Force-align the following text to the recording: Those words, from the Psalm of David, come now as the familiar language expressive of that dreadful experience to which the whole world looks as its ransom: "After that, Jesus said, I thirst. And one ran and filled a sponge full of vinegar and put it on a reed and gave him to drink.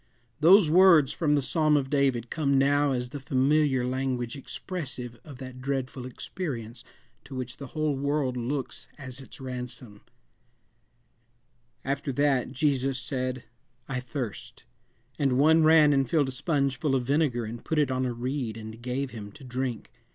Those 0.39 0.67
words, 0.67 1.11
from 1.13 1.35
the 1.35 1.43
Psalm 1.43 1.77
of 1.77 1.91
David, 1.91 2.31
come 2.31 2.57
now 2.57 2.91
as 2.91 3.09
the 3.09 3.19
familiar 3.19 3.85
language 3.85 4.35
expressive 4.35 5.19
of 5.23 5.37
that 5.37 5.61
dreadful 5.61 6.07
experience 6.07 6.83
to 7.23 7.35
which 7.35 7.57
the 7.57 7.67
whole 7.77 7.95
world 7.95 8.35
looks 8.35 8.87
as 8.97 9.19
its 9.19 9.39
ransom: 9.39 10.01
"After 11.85 12.11
that, 12.13 12.51
Jesus 12.51 12.97
said, 12.97 13.43
I 13.87 13.99
thirst. 13.99 14.63
And 15.19 15.33
one 15.37 15.61
ran 15.63 15.93
and 15.93 16.09
filled 16.09 16.29
a 16.29 16.31
sponge 16.31 16.79
full 16.79 16.95
of 16.95 17.03
vinegar 17.03 17.45
and 17.45 17.63
put 17.63 17.77
it 17.77 17.91
on 17.91 18.03
a 18.07 18.11
reed 18.11 18.57
and 18.57 18.81
gave 18.81 19.11
him 19.11 19.31
to 19.33 19.43
drink. 19.43 19.91